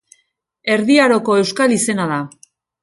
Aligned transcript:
Erdi 0.77 0.97
Aroko 1.05 1.37
euskal 1.43 1.79
izena 1.79 2.11
da. 2.15 2.21